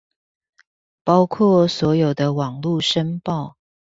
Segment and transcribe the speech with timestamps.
[1.03, 3.53] 包括所有的網路申報